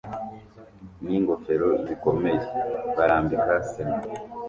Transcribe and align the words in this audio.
ningofero 1.03 1.69
zikomeye 1.85 2.39
barambika 2.95 3.53
sima 3.69 3.97